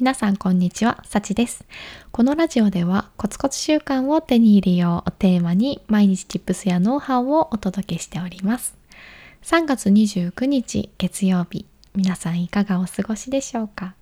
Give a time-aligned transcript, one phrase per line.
[0.00, 1.64] 皆さんこんにちは、さちです。
[2.12, 8.76] このラジオではコツコツ習慣を手に入れようをテーマに毎日チップスやノウハウをお届けしております。
[9.42, 11.66] 3月29日月曜日、
[11.96, 13.96] 皆さんいかがお過ごしでしょうか？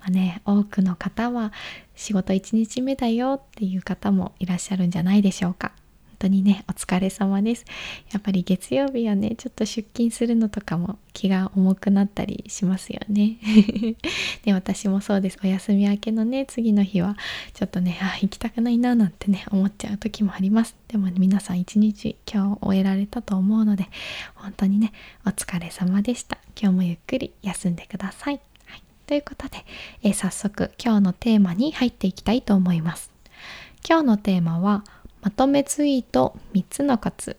[0.00, 1.54] まあね、多くの方は
[1.94, 5.72] 仕事1日目だよっていう方もいらっしゃるんじゃないでしょうか。
[6.20, 7.64] 本当にね、お疲れ様です。
[8.12, 13.36] やっぱり月曜日はね、ちょっと出勤するのとかも気が重くなったりしますよね。
[14.42, 15.38] で、私もそうです。
[15.44, 17.16] お休み明けのね、次の日は、
[17.54, 20.74] ちょっとね、あ、行きたくないななんてね、思っちゃう時もあります。
[20.88, 23.86] でも、ね、皆さん一日今日終えられたと思うので、
[24.34, 24.92] 本当にね、
[25.24, 26.38] お疲れ様でした。
[26.60, 28.40] 今日もゆっくり休んでください。
[28.64, 29.64] はい、ということで、
[30.02, 33.12] えー、早速今日のテーマに入っていきたいと思います。
[33.88, 34.82] 今日のテーマは、
[35.22, 37.36] まとめツイート3つのコツ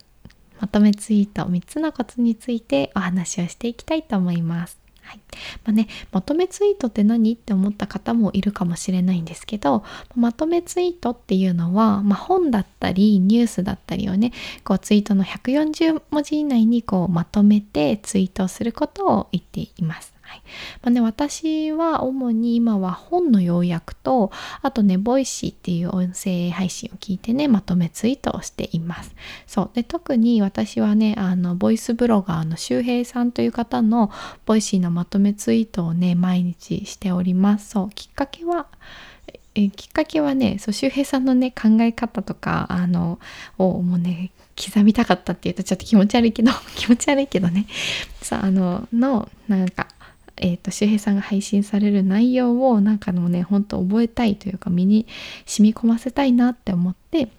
[0.60, 4.80] まとめツイート3つのコツについてお話をしていきたいと思います。
[5.10, 5.20] はい
[5.64, 9.84] まあね、まとめツイートって何って思った方もいるかもしれないんですけど
[10.16, 14.34] まとめツイートっていうのは、まあ、本だったりニュースだったりをね
[14.64, 20.14] こうツイートの140文字以内にこうまとめてツイートすることを言っています。
[20.30, 20.44] はい。
[20.84, 29.16] まあね、私は主に今は本の要約とあとねボイシーっていう音声配信を聞いてねまとめツイートをしています。
[29.48, 29.70] そう。
[29.74, 34.12] で特に私はねあのボイスブロガーの周平さんという方の
[34.46, 37.72] ボイシーのまとめツイートをね毎日しております。
[37.72, 37.90] そう。
[37.90, 38.68] きっかけは
[39.56, 43.20] えきっかけはねそう周平さんのね考え方とかあの
[43.58, 47.66] をもうね刻みたかったっていうとちょっと気持ち悪いけど 気持ち悪いけどね。
[48.22, 49.88] さあののなんか
[50.40, 55.08] えーと、周平さんが配信される内容をなんかのねほんと覚えたいというか身に
[55.46, 57.30] 染み込ませたいなって思って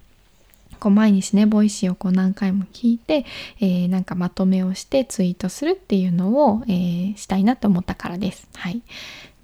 [0.80, 3.26] こう毎日ねボイシーをこう何回も聞いて、
[3.60, 8.48] えー、なんかまとめをしてツイートするっていうのを、えー、したいなと思ったからです。
[8.54, 8.82] はい。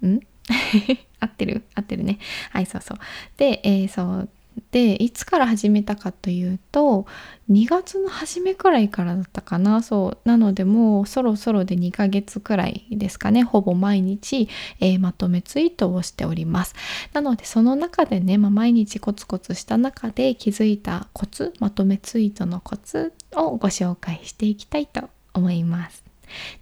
[0.05, 0.19] ん？
[1.19, 1.63] 合ってる？
[1.75, 2.19] 合ってるね。
[2.51, 2.97] はい、そうそう。
[3.37, 4.29] で、えー、そう
[4.71, 7.05] でいつから始めたかというと
[7.49, 9.81] 2月の初めくらいからだったかな。
[9.81, 13.43] そうなのでもうそろそろで2ヶ月くらいですかね。
[13.43, 14.49] ほぼ毎日、
[14.79, 16.75] えー、まとめツイートをしております。
[17.13, 26.03] なのでその中でね、まあ、毎日コツコツした中で気づいたコツまとめツイートのコツをご紹介していきたいと思います。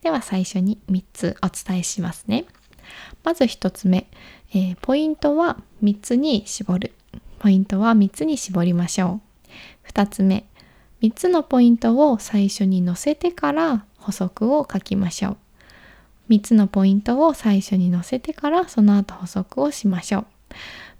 [0.01, 2.45] では最初に3つお伝えしますね。
[3.23, 4.07] まず1つ目、
[4.51, 6.93] えー、ポイントは3つに絞る。
[7.39, 9.21] ポイントは3つに絞りましょ
[9.85, 9.89] う。
[9.89, 10.45] 2つ目、
[11.01, 15.37] 3つのポイントを最初に載せてから補足を書きましょう。
[16.29, 20.25] 3つのポイントを最初に載せてからその後補足をしましょう。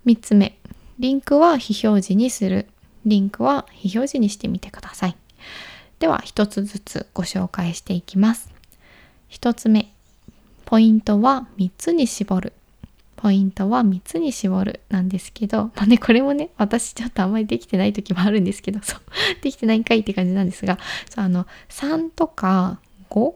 [0.09, 0.57] 3つ目、
[1.00, 2.67] リンクは非表示にする。
[3.06, 5.16] リンクは非表示にしてみてください。
[6.00, 8.50] では1つずつご紹介していきます。
[9.31, 9.91] 1つ目、
[10.66, 12.53] ポイントは3つに絞る。
[13.25, 19.02] ポイントは3つに絞るなんですけど、まあね、これもね、私ちょっとあんまりできてない時もあるんですけど、そう、
[19.41, 20.78] できてないんかいって感じなんですが、
[21.09, 23.34] そうあの、3とか5、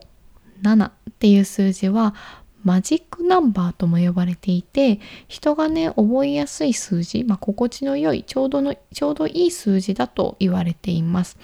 [0.62, 2.14] 7っていう数字は、
[2.62, 11.38] マジックナンバーとも呼ばれていて人がね覚えやすい数字、まあ、心地の良いちょうどのちょうどいい数字だと言われています。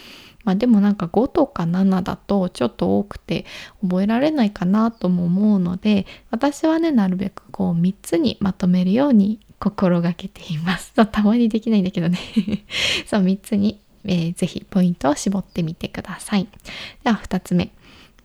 [0.47, 3.45] まあ、でもなんか5とか7だとちょっと多くて
[3.83, 10.93] 覚えられないかなとも思うので私はねなるべくこう3つにまとめるように心がけています。
[10.95, 12.19] たまにできないんだけどね
[13.07, 16.47] そう3つに、えー、ぜひポイントを絞ってみてください。
[17.03, 17.73] では2つ目。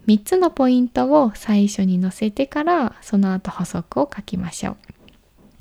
[0.07, 4.77] 3つのポイントを最初に載せてからその後補足を書きましょう。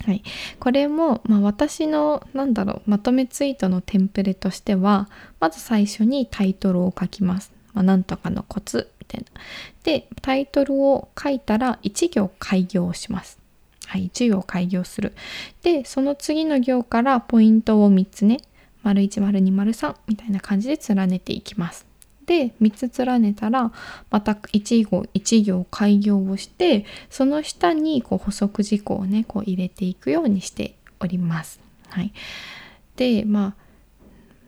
[0.05, 0.23] はい、
[0.59, 5.09] これも、まあ、私のなんだろうまとめツイートのテンプレとしては
[5.41, 7.53] まず最初にタイトルを書きます。
[7.75, 9.41] まあ、なんとかのコツみたいな。
[9.85, 13.39] でタイトルを書いたら1行開業します。
[13.87, 15.13] はい、1行開業する。
[15.63, 18.39] でその次の行からポイントを3つね
[18.83, 21.90] 丸1丸2丸3みたいな感じで連ねていきます。
[22.31, 23.73] で3つ連ねたら
[24.09, 31.59] また1行1行開業をしてその下にこう補足事項をねこう入れていくようにしております。
[31.89, 32.13] はい、
[32.95, 33.57] でま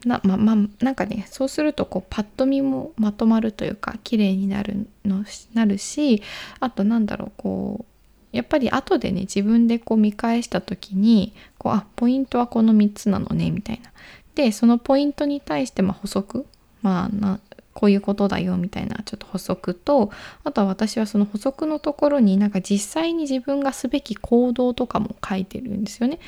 [0.05, 6.23] あなままあなんかねそうするとこうパッと見もまとまるというか綺麗になるのなるし
[6.61, 13.91] あとなんだろうこうやっぱり後でね自分でこう見返した時にこうあポイントはこの3つなのねみたいな。
[14.37, 16.47] でそのポイントに対してま補足
[16.81, 17.41] まあな
[17.75, 20.11] こういうことだよみたいなちょっと補足と
[20.45, 26.19] あとは私はその補足のところになんか実際に自分がすべき行動とかも書いてるんですよね。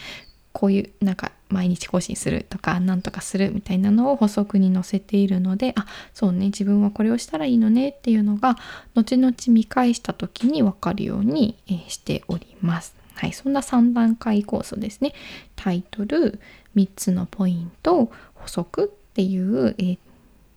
[0.52, 8.56] こういうなんか毎日更新するとか何とかするみたいなのを補足に載せているのであそうね自分はこれをしたらいいのねっていうのが
[8.94, 11.58] 後々見返した時に分かるように
[11.88, 12.94] しております。
[13.14, 15.12] はい、そんな3段階構想ですね。
[15.56, 16.40] タイトル、
[16.76, 19.98] 3つのポイント、補足っていう、えー、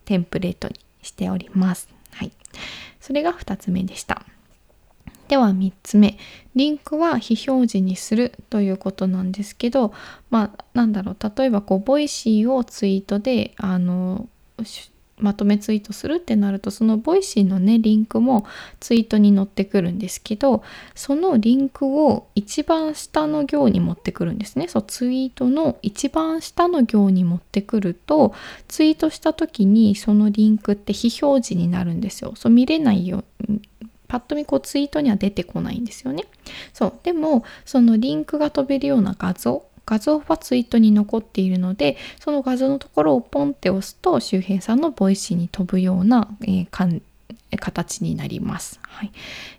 [0.08, 1.86] テンプレートにしております。
[2.12, 2.32] はい。
[2.98, 4.24] それが2つ目でした。
[5.28, 6.16] では3つ目
[6.54, 9.92] リンクは非表示にするということなんですけど
[10.30, 14.26] まあなんだろう例えばこうボイシーをツイートであの
[15.20, 18.46] まとめツイートするってなるとそのボイシーのねリンクも
[18.80, 20.62] ツイートに載ってくるんですけど
[20.94, 28.34] そのリンクを一番下の行に持ってくるんですねそうツイートの一番下の行に持ってくると
[28.68, 33.60] ツイートした時にそのリンクって非表示になるんですよそう見れないよう
[34.08, 36.24] パッと見こうツイートには出てこないんですよね。
[36.72, 47.02] そうでもそのリンクが飛べるような画像画像はツイートに残っているのでその画像のところをポンって押すと周平さんのボイシーに飛ぶような、えー、
[47.58, 48.80] 形になります。
[48.82, 49.12] はい、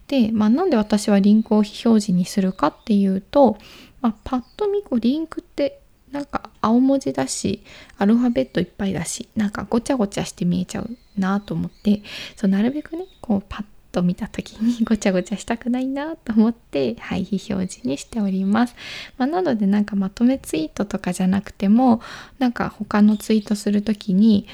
[0.08, 3.58] で、まあ、なんで私はリンクを非表示にするかっていうと、
[4.02, 5.80] まあ、パッと見こうリンクって
[6.12, 7.64] なんか青文字だし
[7.98, 12.02] アルファベットいっぱいだしなんかごちゃごちゃして見えちゃうなと思って
[12.36, 18.76] そうなるべくねこうパッと見た時にごちゃごちゃしたくないなと思ってはい非表示にしております、
[19.18, 22.02] まあ、なのでなんかまとめツイートとかじゃなくても
[22.38, 24.48] なんか他のツイートする時に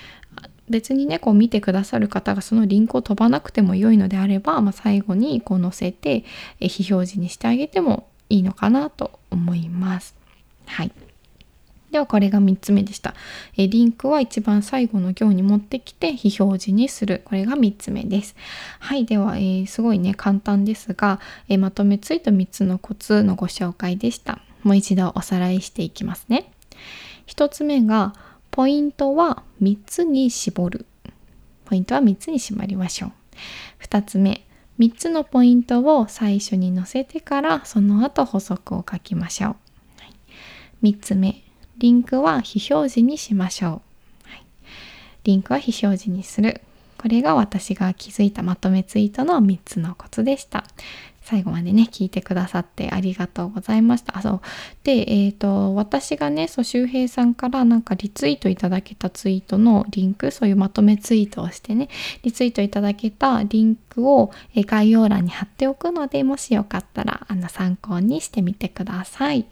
[0.70, 6.24] 別にねこう見てくださる方がそのリンクを飛ばなくても良いのであれば、まあ、最後にこう載せて
[6.60, 10.16] 非表示にしてあげてもいいのかなと思います。
[10.66, 10.92] はい。
[11.96, 13.14] ではこれが3つ目でした。
[13.56, 17.22] えリンクは一番最後の行に持ってきて非表示にする。
[17.24, 18.36] これが3つ目です。
[18.80, 19.06] はい。
[19.06, 24.42] では、えー、すごいね、簡単ですが、えー、まとめついた3つのコツのご紹介でした。
[24.64, 26.52] もう一度おさらいしていきますね。
[27.28, 28.14] 1つ目が、
[28.52, 30.86] ポイントは3つに絞る。
[31.64, 33.12] ポイントは3つに絞りましょう。
[33.86, 34.46] 2つ目、
[34.80, 39.56] 3つのポイントを最初に載せてからその後補足を書きましょう。
[40.84, 41.45] 3つ目、
[41.78, 44.30] リンクは非表示にしましょう。
[44.30, 44.46] はい、
[45.24, 46.62] リンクは非表示にする。
[46.98, 50.64] これが私が気づいたまとめツイートの3つのコツでした。
[51.26, 54.16] 最後までね、聞いてくださってありがとうございました。
[54.16, 54.42] あ、そう。
[54.84, 61.90] で、えっ、ー、と、私がね、そう、周平さんからなんかリツイートいただけたツイートのリンク、そういうまとめツイートをしてね、
[62.22, 69.46] リツイートいただけたリンクを概要欄に貼っておくので、もしよかったら、あの、参考にしてみてください。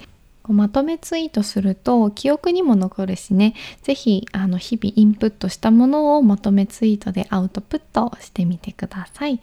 [0.52, 9.40] まとめツイートすると記憶にも残るしね是非あの日々インプットしたものをまとめツイートでアウトプットしてみてください。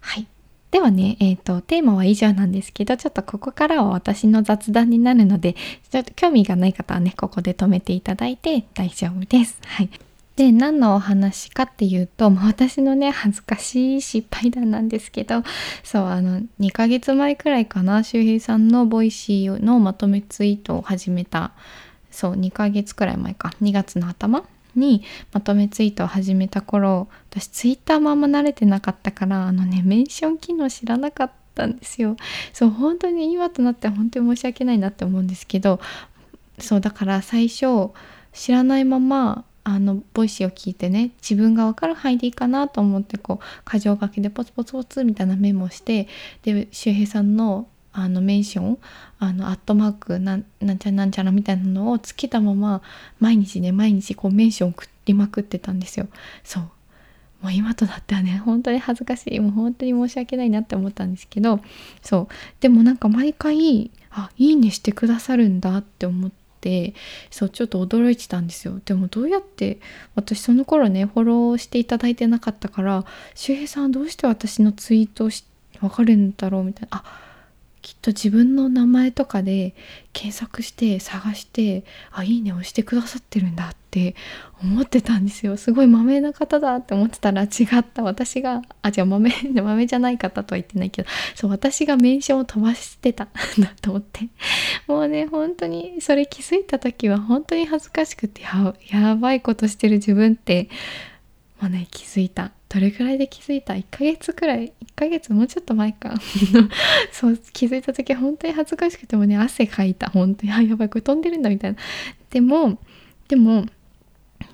[0.00, 0.26] はい
[0.70, 5.56] ではね、えっ、ー、と、テーマは以上なんですけど、ちょっとここからは私の雑談になるので、
[5.90, 9.58] ちょっと興味がない方はね、ここで止めていただいて大丈夫です。
[9.64, 9.90] はい。
[10.40, 15.42] で何のお話かっていうと、ま、私のね恥ずかしい失敗談なんですけど
[15.84, 21.52] そうあの2ヶ月前くらいかな周平さんのボイシーのまとめツイートを始めた
[22.10, 24.44] そう2ヶ月くらい前か2月の頭
[24.74, 25.04] に
[25.34, 32.16] まとめツイートを始めた頃私ツイッターもあんま慣れてなかったからあのねメンション機能知らなかったんですよ。
[32.54, 35.80] そう本当に今となって本当に申し訳ないなって思うんですけど
[36.58, 37.90] そうだから最初
[38.32, 46.08] 知らないままあのボイシーを聞いてね自分が分かる範囲でいいかなと思ってこう箇条書きでポツポツポツみたいなメモして
[46.42, 48.78] で周平さんのあのメンション
[49.18, 50.44] あのアットマークなん
[50.78, 52.82] ちゃらなんちゃらみたいなのをつけたまま
[53.18, 56.06] 毎日ね毎日こうメンション送りまくってたんですよ。
[56.44, 56.62] そう
[57.42, 61.60] もう今となってはね本当に恥ずかしいもう本当に申し訳ないなって思ったんですけど
[62.02, 66.39] そうでもなんか毎回あいいねしてくださるんだって思って。
[66.60, 66.94] って
[67.30, 68.80] そうちょっと驚いてたんですよ。
[68.84, 69.78] でもどうやって
[70.14, 75.30] 私その頃ねフォローしていただいてなかったから周平さんどうして私のツイートを
[75.80, 76.98] 分かるんだろうみたいな。
[76.98, 77.29] あ
[77.82, 79.74] きっと自分の名前とかで
[80.12, 84.14] 検索して探してあいいね押してくださってるんだって
[84.62, 85.56] 思ってたんですよ。
[85.56, 87.46] すごいまめな方だって思ってたら違
[87.78, 88.02] った。
[88.02, 93.28] 私があじゃあ豆 豆じゃない方とは言ってないけどそう私がメンションを飛ばしてたん
[93.60, 94.28] だと思って。
[94.86, 100.68] もうね本当にそれ気づいた時は本当に恥ずかしくてややばいことしてる自分って
[101.60, 102.52] もうね気づいた。
[102.72, 106.14] どれくらいで気づいた？1ヶ月くらい？1ヶ月もうちょっと前か。
[107.10, 110.08] そう気づいた時本当に恥ずかしくてもね汗かいた。
[110.08, 110.52] 本当に。
[110.52, 111.78] あやばいこれ飛んでるんだみたいな。
[112.30, 112.78] でも
[113.26, 113.66] でも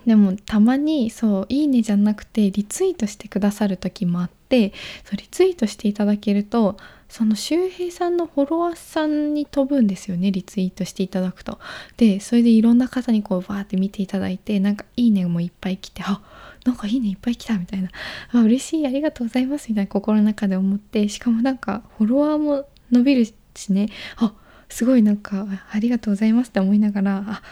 [0.06, 4.72] でもたまにそう「いいね」じゃなくてリツイートしてくださる時もあって
[5.04, 6.76] そうリツイートしていただけると
[7.08, 11.58] その周平さんのフォロワーさんに飛ぶんですよねリツイートしていただくと。
[11.96, 16.22] でそれでいろんな方にこうバーって見ていただいてなんか「いいね」もいっぱい来てあ
[16.66, 17.90] なんかいいねいっぱい来たみたいな。
[18.32, 21.08] あ嬉しいありがとうございますみたいな心の中で思って。
[21.08, 23.88] しかもなんかフォロワーも伸びるしね。
[24.16, 24.34] あ
[24.68, 27.42] すごいなんかありがとうございますって思いながらあ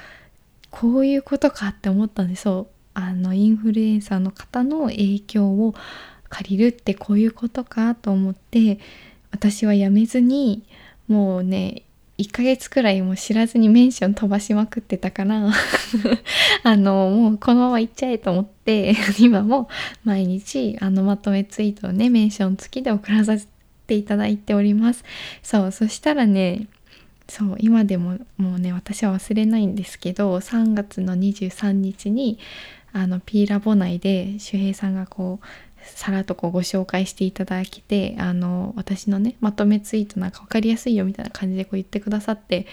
[0.70, 2.74] こういうことかって思ったんでそう。
[2.94, 5.74] あのインフルエンサーの方の影響を
[6.28, 8.78] 借りるってこういうことかと思って
[9.30, 10.64] 私はやめずに
[11.08, 11.83] もうね
[12.18, 15.50] 1ヶ月くらいも知らずにメンション飛ばしまくってたから
[16.62, 19.68] あのもうこのまま行っちゃえと思って 今も
[20.04, 23.48] 毎日あのまとめツイートをねメンション付きで送らさせ
[23.86, 25.04] ていただいております。
[25.42, 26.68] そうそしたらね
[27.28, 32.38] そう今でももうね私は忘れないんですけど3月の23日に
[32.92, 35.46] あのピーラボ内で周平さんがこう
[35.84, 42.66] さらっとこうご紹介していただけてあの私のねまとめツイートなんか分かりやすいよみたいな感じでこう言ってくださって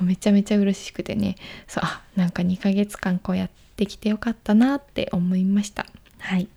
[0.00, 1.36] めちゃめちゃ嬉しくてね。
[1.66, 5.86] そうあなんか2ヶ月間こうやってきてよかったなって思いました。
[6.18, 6.48] はい。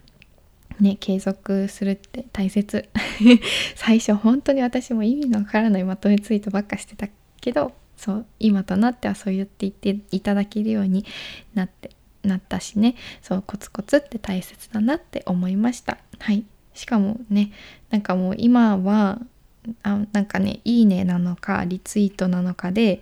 [0.79, 2.89] ね継続するって大切。
[3.75, 7.07] 最初本当に私も意味のわからないまとめツイートばっかしてた
[7.39, 11.05] けどそう今となってはそう言って言っていただけるように
[11.53, 11.91] なって
[12.23, 12.95] なったしね。
[13.21, 15.97] そうコツコツって大切だなって思いました。
[16.19, 16.45] はい。
[16.73, 17.51] しかもね
[17.89, 19.19] なんかもう今は
[19.83, 23.01] あなんかね「いいね」なのかリツイートなのかで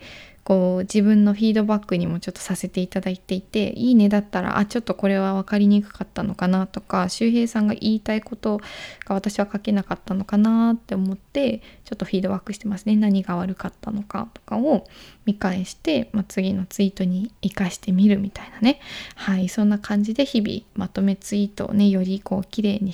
[0.50, 8.58] こう自分のフィードバックにもちょっとさせていただいていていいねだったらあちょっとこれは分かりにくかったのかなとか周平さんが言いたいこと
[9.06, 12.96] が私は書けなかったのかなって思ってちょっとフィードバックしてますね。
[12.96, 14.88] 何が悪かったのかとかを
[15.27, 18.79] 見返して、まあ、次のツイートに生かしてみるみたいなね。
[19.13, 22.91] はいそんな感じで日々まとめツイートをねよりこう綺麗に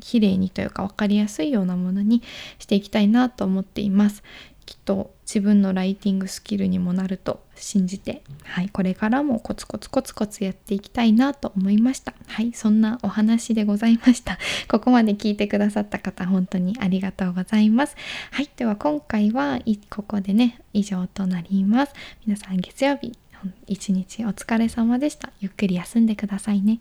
[0.00, 2.22] 綺麗にというか分かりやすいようなものに
[2.58, 4.22] していきたいなと思っています。
[4.70, 12.14] きっと自分のライティングスキルにもなると信じて、はい、これからもコツコツコツコツやっていきたいなと思いました。
[12.28, 14.38] はい、そんなお話でございました。
[14.70, 17.96] ここまで聞いてくださった方、本当にありがとうございます。
[18.30, 19.58] はい、では今回は
[19.88, 21.92] ここでね、以上となります。
[22.24, 23.18] 皆さん月曜日、
[23.66, 25.32] 一日お疲れ様でした。
[25.40, 26.78] ゆっくり休んでくださいね。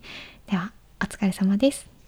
[0.48, 1.99] では、お疲れ様です。